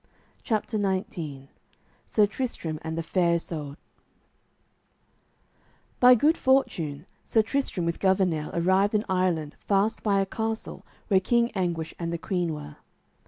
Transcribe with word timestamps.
CHAPTER 0.41 0.79
XIX 0.79 1.49
SIR 2.07 2.25
TRISTRAM 2.25 2.79
AND 2.81 2.97
THE 2.97 3.03
FAIR 3.03 3.35
ISOUD 3.35 3.77
By 5.99 6.15
good 6.15 6.39
fortune 6.39 7.05
Sir 7.23 7.43
Tristram 7.43 7.85
with 7.85 7.99
Gouvernail 7.99 8.49
arrived 8.55 8.95
in 8.95 9.05
Ireland 9.07 9.57
fast 9.59 10.01
by 10.01 10.19
a 10.19 10.25
castle 10.25 10.83
where 11.09 11.19
King 11.19 11.51
Anguish 11.51 11.93
and 11.99 12.11
the 12.11 12.17
queen 12.17 12.51
were. 12.55 12.77